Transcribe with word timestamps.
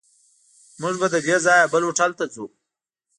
موږ 0.81 0.95
به 1.01 1.07
له 1.13 1.19
دې 1.27 1.35
ځایه 1.45 1.65
بل 1.73 1.81
هوټل 1.87 2.11
ته 2.19 2.25
ځو. 2.33 2.45